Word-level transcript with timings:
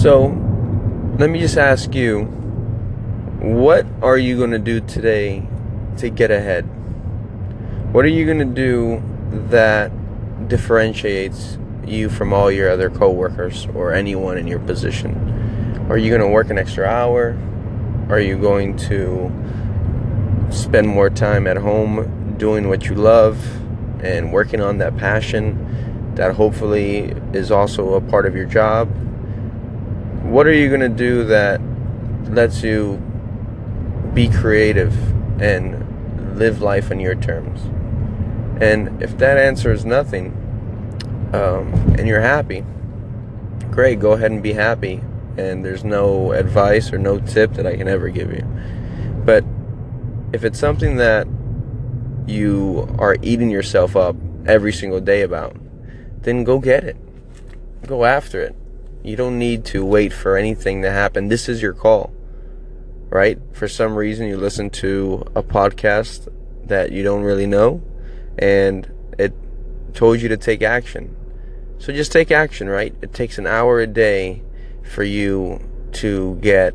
So, 0.00 0.26
let 1.18 1.28
me 1.28 1.40
just 1.40 1.58
ask 1.58 1.92
you 1.92 2.26
what 3.40 3.84
are 4.00 4.16
you 4.16 4.36
going 4.38 4.52
to 4.52 4.58
do 4.60 4.78
today 4.78 5.42
to 5.96 6.08
get 6.08 6.30
ahead? 6.30 6.62
What 7.92 8.04
are 8.04 8.08
you 8.08 8.24
going 8.24 8.38
to 8.38 8.44
do 8.44 9.02
that 9.48 9.90
differentiates 10.46 11.58
you 11.84 12.10
from 12.10 12.32
all 12.32 12.48
your 12.48 12.70
other 12.70 12.90
coworkers 12.90 13.66
or 13.74 13.92
anyone 13.92 14.38
in 14.38 14.46
your 14.46 14.60
position? 14.60 15.88
Are 15.90 15.98
you 15.98 16.10
going 16.10 16.22
to 16.22 16.28
work 16.28 16.48
an 16.50 16.58
extra 16.58 16.86
hour? 16.86 17.36
Are 18.08 18.20
you 18.20 18.38
going 18.38 18.76
to 18.76 19.32
spend 20.52 20.86
more 20.86 21.10
time 21.10 21.48
at 21.48 21.56
home 21.56 22.36
doing 22.38 22.68
what 22.68 22.84
you 22.84 22.94
love 22.94 23.44
and 24.00 24.32
working 24.32 24.60
on 24.60 24.78
that 24.78 24.96
passion 24.96 26.14
that 26.14 26.36
hopefully 26.36 27.16
is 27.32 27.50
also 27.50 27.94
a 27.94 28.00
part 28.00 28.26
of 28.26 28.36
your 28.36 28.46
job? 28.46 28.88
What 30.28 30.46
are 30.46 30.52
you 30.52 30.68
going 30.68 30.82
to 30.82 30.90
do 30.90 31.24
that 31.24 31.58
lets 32.28 32.62
you 32.62 32.98
be 34.12 34.28
creative 34.28 34.92
and 35.40 36.38
live 36.38 36.60
life 36.60 36.90
on 36.90 37.00
your 37.00 37.14
terms? 37.14 37.62
And 38.62 39.02
if 39.02 39.16
that 39.18 39.38
answer 39.38 39.72
is 39.72 39.86
nothing, 39.86 40.32
um, 41.32 41.72
and 41.98 42.06
you're 42.06 42.20
happy, 42.20 42.62
great, 43.70 44.00
go 44.00 44.12
ahead 44.12 44.30
and 44.30 44.42
be 44.42 44.52
happy. 44.52 45.00
And 45.38 45.64
there's 45.64 45.82
no 45.82 46.32
advice 46.32 46.92
or 46.92 46.98
no 46.98 47.20
tip 47.20 47.54
that 47.54 47.66
I 47.66 47.76
can 47.78 47.88
ever 47.88 48.10
give 48.10 48.30
you. 48.30 48.44
But 49.24 49.46
if 50.34 50.44
it's 50.44 50.58
something 50.58 50.96
that 50.96 51.26
you 52.26 52.94
are 52.98 53.16
eating 53.22 53.48
yourself 53.48 53.96
up 53.96 54.14
every 54.44 54.74
single 54.74 55.00
day 55.00 55.22
about, 55.22 55.56
then 56.20 56.44
go 56.44 56.58
get 56.58 56.84
it. 56.84 56.98
Go 57.86 58.04
after 58.04 58.42
it. 58.42 58.57
You 59.02 59.16
don't 59.16 59.38
need 59.38 59.64
to 59.66 59.84
wait 59.84 60.12
for 60.12 60.36
anything 60.36 60.82
to 60.82 60.90
happen. 60.90 61.28
This 61.28 61.48
is 61.48 61.62
your 61.62 61.72
call, 61.72 62.12
right? 63.08 63.38
For 63.52 63.68
some 63.68 63.94
reason, 63.94 64.26
you 64.26 64.36
listen 64.36 64.70
to 64.70 65.24
a 65.34 65.42
podcast 65.42 66.28
that 66.64 66.92
you 66.92 67.02
don't 67.02 67.22
really 67.22 67.46
know, 67.46 67.82
and 68.38 68.90
it 69.18 69.32
told 69.94 70.20
you 70.20 70.28
to 70.28 70.36
take 70.36 70.62
action. 70.62 71.16
So 71.78 71.92
just 71.92 72.12
take 72.12 72.30
action, 72.30 72.68
right? 72.68 72.94
It 73.00 73.14
takes 73.14 73.38
an 73.38 73.46
hour 73.46 73.80
a 73.80 73.86
day 73.86 74.42
for 74.82 75.04
you 75.04 75.60
to 75.92 76.36
get 76.36 76.74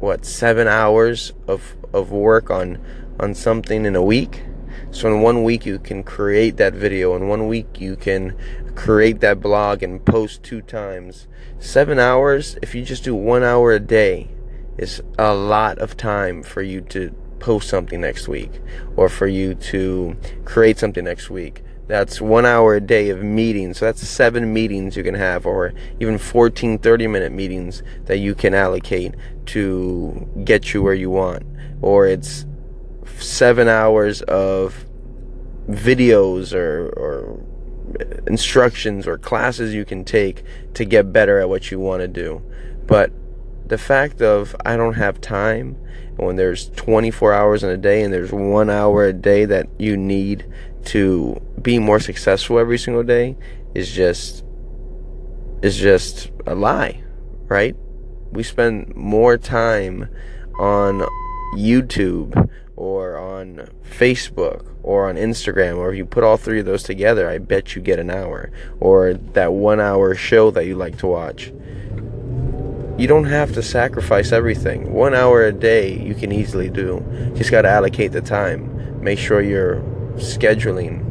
what 0.00 0.24
seven 0.24 0.68
hours 0.68 1.32
of 1.46 1.76
of 1.92 2.10
work 2.10 2.50
on 2.50 2.78
on 3.18 3.34
something 3.34 3.86
in 3.86 3.96
a 3.96 4.02
week. 4.02 4.42
So 4.90 5.08
in 5.08 5.22
one 5.22 5.42
week 5.42 5.66
you 5.66 5.78
can 5.78 6.02
create 6.02 6.56
that 6.58 6.74
video. 6.74 7.14
In 7.16 7.28
one 7.28 7.48
week 7.48 7.80
you 7.80 7.96
can 7.96 8.36
create 8.74 9.20
that 9.20 9.40
blog 9.40 9.82
and 9.82 10.04
post 10.04 10.42
two 10.42 10.62
times. 10.62 11.26
Seven 11.58 11.98
hours, 11.98 12.56
if 12.62 12.74
you 12.74 12.84
just 12.84 13.04
do 13.04 13.14
one 13.14 13.42
hour 13.42 13.72
a 13.72 13.80
day, 13.80 14.28
is 14.76 15.02
a 15.18 15.34
lot 15.34 15.78
of 15.78 15.96
time 15.96 16.42
for 16.42 16.62
you 16.62 16.80
to 16.80 17.14
post 17.38 17.68
something 17.68 18.00
next 18.00 18.26
week 18.26 18.60
or 18.96 19.08
for 19.08 19.26
you 19.26 19.54
to 19.54 20.16
create 20.44 20.78
something 20.78 21.04
next 21.04 21.30
week. 21.30 21.62
That's 21.86 22.20
one 22.20 22.46
hour 22.46 22.76
a 22.76 22.80
day 22.80 23.10
of 23.10 23.22
meetings. 23.22 23.78
So 23.78 23.84
that's 23.84 24.06
seven 24.06 24.52
meetings 24.52 24.96
you 24.96 25.02
can 25.02 25.14
have, 25.14 25.44
or 25.44 25.74
even 26.00 26.16
14 26.16 26.78
30 26.78 27.06
minute 27.06 27.32
meetings 27.32 27.82
that 28.06 28.18
you 28.18 28.34
can 28.34 28.54
allocate 28.54 29.14
to 29.46 30.26
get 30.44 30.72
you 30.72 30.82
where 30.82 30.94
you 30.94 31.10
want. 31.10 31.44
Or 31.82 32.06
it's 32.06 32.46
seven 33.20 33.68
hours 33.68 34.22
of 34.22 34.86
videos 35.68 36.52
or, 36.52 36.88
or 36.90 37.44
instructions 38.26 39.06
or 39.06 39.18
classes 39.18 39.74
you 39.74 39.84
can 39.84 40.04
take 40.04 40.42
to 40.74 40.84
get 40.84 41.12
better 41.12 41.38
at 41.40 41.48
what 41.48 41.70
you 41.70 41.78
want 41.78 42.00
to 42.00 42.08
do. 42.08 42.42
But 42.86 43.12
the 43.66 43.78
fact 43.78 44.20
of 44.20 44.54
I 44.64 44.76
don't 44.76 44.94
have 44.94 45.20
time 45.20 45.76
when 46.16 46.36
there's 46.36 46.68
24 46.70 47.32
hours 47.32 47.64
in 47.64 47.70
a 47.70 47.76
day 47.76 48.02
and 48.02 48.12
there's 48.12 48.32
one 48.32 48.70
hour 48.70 49.06
a 49.06 49.12
day 49.12 49.44
that 49.46 49.68
you 49.78 49.96
need 49.96 50.46
to 50.86 51.40
be 51.60 51.78
more 51.78 51.98
successful 51.98 52.58
every 52.58 52.78
single 52.78 53.02
day 53.02 53.36
is 53.74 53.90
just 53.90 54.44
is 55.62 55.78
just 55.78 56.30
a 56.46 56.54
lie, 56.54 57.02
right? 57.46 57.74
We 58.32 58.42
spend 58.42 58.94
more 58.94 59.38
time 59.38 60.08
on 60.58 61.06
YouTube 61.54 62.50
or 62.76 63.16
on 63.16 63.68
Facebook 63.98 64.66
or 64.82 65.08
on 65.08 65.16
Instagram, 65.16 65.78
or 65.78 65.92
if 65.92 65.96
you 65.96 66.04
put 66.04 66.24
all 66.24 66.36
three 66.36 66.60
of 66.60 66.66
those 66.66 66.82
together, 66.82 67.28
I 67.28 67.38
bet 67.38 67.74
you 67.74 67.82
get 67.82 67.98
an 67.98 68.10
hour. 68.10 68.50
Or 68.80 69.14
that 69.14 69.52
one 69.52 69.80
hour 69.80 70.14
show 70.14 70.50
that 70.50 70.66
you 70.66 70.74
like 70.74 70.98
to 70.98 71.06
watch. 71.06 71.52
You 72.96 73.08
don't 73.08 73.24
have 73.24 73.52
to 73.54 73.62
sacrifice 73.62 74.30
everything. 74.30 74.92
One 74.92 75.14
hour 75.14 75.44
a 75.44 75.52
day 75.52 75.98
you 75.98 76.14
can 76.14 76.30
easily 76.30 76.68
do. 76.68 77.04
Just 77.34 77.50
got 77.50 77.62
to 77.62 77.68
allocate 77.68 78.12
the 78.12 78.20
time. 78.20 79.02
Make 79.02 79.18
sure 79.18 79.40
you're 79.40 79.80
scheduling 80.16 81.02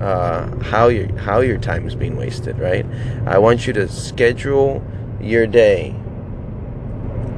uh, 0.00 0.62
how 0.62 0.88
your 0.88 1.16
how 1.18 1.40
your 1.40 1.58
time 1.58 1.86
is 1.86 1.94
being 1.94 2.16
wasted. 2.16 2.58
Right. 2.58 2.86
I 3.26 3.38
want 3.38 3.66
you 3.66 3.72
to 3.74 3.88
schedule 3.88 4.82
your 5.20 5.46
day 5.46 5.94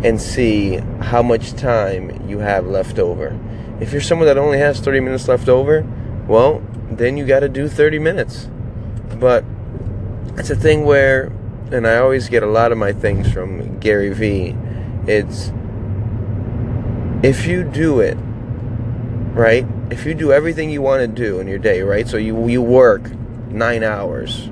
and 0.03 0.21
see 0.21 0.77
how 1.00 1.22
much 1.22 1.53
time 1.53 2.28
you 2.28 2.38
have 2.38 2.66
left 2.66 2.99
over. 2.99 3.38
If 3.81 3.93
you're 3.93 4.00
someone 4.00 4.27
that 4.27 4.38
only 4.38 4.59
has 4.59 4.81
30 4.81 5.00
minutes 5.00 5.28
left 5.28 5.49
over, 5.49 5.87
well, 6.27 6.62
then 6.91 7.16
you 7.16 7.27
got 7.27 7.41
to 7.41 7.49
do 7.49 7.69
30 7.69 7.99
minutes. 7.99 8.49
But 9.19 9.44
it's 10.37 10.50
a 10.50 10.56
thing 10.56 10.84
where, 10.84 11.27
and 11.71 11.87
I 11.87 11.97
always 11.97 12.28
get 12.28 12.43
a 12.43 12.47
lot 12.47 12.72
of 12.72 12.78
my 12.78 12.93
things 12.93 13.33
from 13.33 13.78
Gary 13.78 14.12
Vee. 14.12 14.56
It's 15.06 15.53
if 17.22 17.47
you 17.47 17.65
do 17.65 18.00
it, 18.00 18.17
right? 19.34 19.67
If 19.91 20.06
you 20.06 20.15
do 20.15 20.32
everything 20.32 20.71
you 20.71 20.82
want 20.82 21.00
to 21.03 21.09
do 21.09 21.41
in 21.41 21.47
your 21.47 21.59
day, 21.59 21.82
right? 21.82 22.09
So 22.09 22.17
you 22.17 22.49
you 22.49 22.62
work 22.62 23.11
nine 23.49 23.82
hours, 23.82 24.47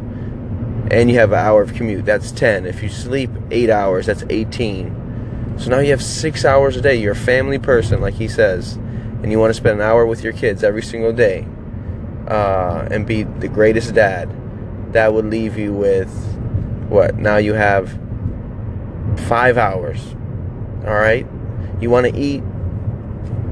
and 0.91 1.11
you 1.11 1.19
have 1.19 1.33
an 1.33 1.39
hour 1.39 1.63
of 1.63 1.75
commute. 1.75 2.05
That's 2.05 2.31
ten. 2.31 2.67
If 2.67 2.83
you 2.83 2.89
sleep 2.89 3.31
eight 3.51 3.71
hours, 3.71 4.07
that's 4.07 4.25
eighteen. 4.29 5.08
So 5.59 5.71
now 5.71 5.79
you 5.81 5.91
have 5.91 6.03
six 6.03 6.45
hours 6.45 6.77
a 6.77 6.81
day. 6.81 6.97
You're 6.97 7.13
a 7.13 7.17
family 7.17 7.59
person, 7.59 8.01
like 8.01 8.15
he 8.15 8.29
says, 8.29 8.75
and 9.23 9.31
you 9.31 9.39
want 9.39 9.51
to 9.51 9.55
spend 9.55 9.81
an 9.81 9.87
hour 9.87 10.07
with 10.07 10.23
your 10.23 10.33
kids 10.33 10.63
every 10.63 10.83
single 10.83 11.13
day, 11.13 11.47
uh, 12.29 12.87
and 12.91 13.07
be 13.07 13.25
the 13.25 13.49
greatest 13.49 13.95
dad. 13.95 14.31
That 14.93 15.13
would 15.13 15.27
leave 15.27 15.59
you 15.59 15.73
with 15.73 16.11
what? 16.89 17.17
Now 17.17 17.37
you 17.37 17.55
have 17.55 17.91
five 19.29 19.59
hours. 19.59 20.15
All 20.87 20.95
right. 20.95 21.27
You 21.81 21.91
want 21.91 22.07
to 22.07 22.17
eat 22.19 22.43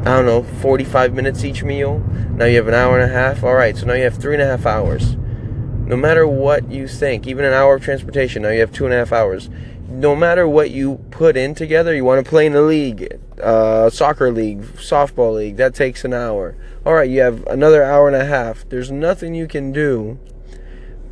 I 0.07 0.11
don't 0.11 0.27
know, 0.27 0.45
45 0.45 1.15
minutes 1.15 1.45
each 1.45 1.65
meal. 1.65 1.99
Now 2.31 2.45
you 2.45 2.59
have 2.59 2.69
an 2.69 2.75
hour 2.75 2.97
and 2.97 3.11
a 3.11 3.13
half. 3.13 3.43
All 3.43 3.55
right, 3.55 3.77
so 3.77 3.87
now 3.87 3.95
you 3.95 4.05
have 4.05 4.15
three 4.15 4.35
and 4.35 4.43
a 4.43 4.47
half 4.47 4.65
hours. 4.65 5.17
No 5.17 5.97
matter 5.97 6.25
what 6.29 6.71
you 6.71 6.87
think, 6.87 7.27
even 7.27 7.45
an 7.45 7.53
hour 7.53 7.75
of 7.75 7.83
transportation, 7.83 8.43
now 8.43 8.51
you 8.51 8.61
have 8.61 8.71
two 8.71 8.85
and 8.85 8.95
a 8.95 8.99
half 8.99 9.13
hours. 9.13 9.51
No 9.89 10.17
matter 10.17 10.49
what 10.49 10.71
you 10.71 10.97
put 11.11 11.37
in 11.37 11.55
together, 11.55 11.95
you 11.95 12.05
want 12.05 12.25
to 12.25 12.29
play 12.29 12.47
in 12.47 12.55
a 12.55 12.61
league, 12.61 13.19
uh, 13.43 13.89
soccer 13.91 14.31
league, 14.33 14.63
softball 14.77 15.37
league, 15.37 15.57
that 15.57 15.75
takes 15.75 16.05
an 16.05 16.13
hour. 16.13 16.57
All 16.85 16.95
right, 16.95 17.09
you 17.09 17.21
have 17.21 17.47
another 17.47 17.83
hour 17.83 18.07
and 18.07 18.17
a 18.17 18.25
half. 18.25 18.69
There's 18.69 18.91
nothing 18.91 19.35
you 19.35 19.47
can 19.47 19.73
do 19.73 20.19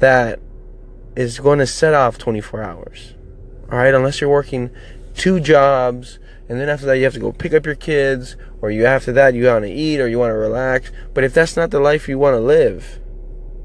that 0.01 0.41
is 1.17 1.39
going 1.39 1.61
to 1.61 1.67
set 1.67 1.95
off 1.95 2.19
24 2.19 2.63
hours. 2.63 3.15
All 3.71 3.79
right, 3.79 3.95
unless 3.95 4.21
you're 4.21 4.31
working 4.31 4.71
two 5.15 5.41
jobs 5.41 6.19
and 6.49 6.61
then 6.61 6.69
after 6.69 6.87
that 6.87 6.99
you 6.99 7.05
have 7.05 7.15
to 7.15 7.21
go 7.21 7.33
pick 7.33 7.55
up 7.55 7.65
your 7.65 7.75
kids 7.75 8.37
or 8.61 8.71
you 8.71 8.85
after 8.85 9.13
that 9.13 9.35
you 9.35 9.47
want 9.47 9.65
to 9.65 9.71
eat 9.71 10.01
or 10.01 10.09
you 10.09 10.19
want 10.19 10.31
to 10.31 10.37
relax 10.37 10.91
but 11.15 11.25
if 11.25 11.33
that's 11.33 11.57
not 11.57 11.71
the 11.71 11.81
life 11.81 12.09
you 12.09 12.19
want 12.19 12.35
to 12.35 12.41
live 12.41 13.01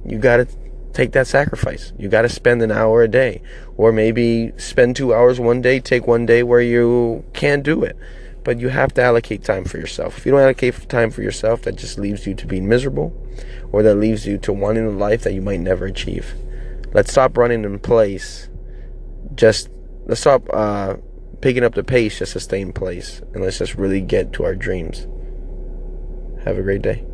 you 0.05 0.17
got 0.17 0.37
to 0.37 0.47
take 0.93 1.11
that 1.11 1.27
sacrifice. 1.27 1.93
You 1.97 2.09
got 2.09 2.23
to 2.23 2.29
spend 2.29 2.61
an 2.61 2.71
hour 2.71 3.03
a 3.03 3.07
day 3.07 3.41
or 3.77 3.91
maybe 3.91 4.51
spend 4.57 4.95
2 4.95 5.13
hours 5.13 5.39
one 5.39 5.61
day 5.61 5.79
take 5.79 6.07
one 6.07 6.25
day 6.25 6.43
where 6.43 6.61
you 6.61 7.23
can't 7.33 7.63
do 7.63 7.83
it. 7.83 7.97
But 8.43 8.59
you 8.59 8.69
have 8.69 8.93
to 8.93 9.03
allocate 9.03 9.43
time 9.43 9.65
for 9.65 9.77
yourself. 9.77 10.17
If 10.17 10.25
you 10.25 10.31
don't 10.31 10.41
allocate 10.41 10.89
time 10.89 11.11
for 11.11 11.21
yourself 11.21 11.61
that 11.63 11.75
just 11.75 11.99
leaves 11.99 12.25
you 12.25 12.33
to 12.35 12.47
being 12.47 12.67
miserable 12.67 13.13
or 13.71 13.83
that 13.83 13.95
leaves 13.95 14.25
you 14.25 14.37
to 14.39 14.53
wanting 14.53 14.85
a 14.85 14.91
life 14.91 15.23
that 15.23 15.33
you 15.33 15.41
might 15.41 15.59
never 15.59 15.85
achieve. 15.85 16.33
Let's 16.93 17.11
stop 17.11 17.37
running 17.37 17.63
in 17.63 17.79
place. 17.79 18.49
Just 19.35 19.69
let's 20.05 20.21
stop 20.21 20.43
uh, 20.51 20.95
picking 21.41 21.63
up 21.63 21.75
the 21.75 21.83
pace 21.83 22.19
just 22.19 22.33
to 22.33 22.39
stay 22.39 22.61
in 22.61 22.73
place 22.73 23.21
and 23.33 23.43
let's 23.43 23.59
just 23.59 23.75
really 23.75 24.01
get 24.01 24.33
to 24.33 24.43
our 24.43 24.55
dreams. 24.55 25.07
Have 26.45 26.57
a 26.57 26.63
great 26.63 26.81
day. 26.81 27.05